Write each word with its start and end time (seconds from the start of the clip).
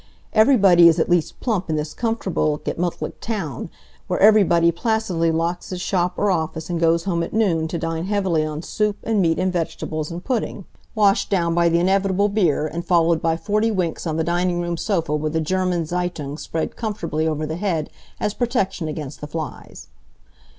Everybody 0.33 0.87
is 0.87 0.97
at 0.99 1.11
least 1.11 1.39
plump 1.41 1.69
in 1.69 1.75
this 1.75 1.93
comfortable, 1.93 2.59
gemutlich 2.65 3.19
town, 3.21 3.69
where 4.07 4.19
everybody 4.19 4.71
placidly 4.71 5.29
locks 5.29 5.69
his 5.69 5.79
shop 5.79 6.15
or 6.17 6.31
office 6.31 6.71
and 6.71 6.79
goes 6.79 7.03
home 7.03 7.21
at 7.21 7.33
noon 7.33 7.67
to 7.67 7.77
dine 7.77 8.05
heavily 8.05 8.43
on 8.43 8.63
soup 8.63 8.97
and 9.03 9.21
meat 9.21 9.37
and 9.37 9.53
vegetables 9.53 10.09
and 10.09 10.23
pudding, 10.25 10.65
washed 10.95 11.29
down 11.29 11.53
by 11.53 11.69
the 11.69 11.77
inevitable 11.77 12.29
beer 12.29 12.65
and 12.65 12.83
followed 12.87 13.21
by 13.21 13.37
forty 13.37 13.69
winks 13.69 14.07
on 14.07 14.17
the 14.17 14.23
dining 14.23 14.59
room 14.59 14.75
sofa 14.75 15.15
with 15.15 15.33
the 15.33 15.39
German 15.39 15.85
Zeitung 15.85 16.35
spread 16.39 16.75
comfortably 16.75 17.27
over 17.27 17.45
the 17.45 17.57
head 17.57 17.91
as 18.19 18.33
protection 18.33 18.87
against 18.87 19.21
the 19.21 19.27
flies. 19.27 19.89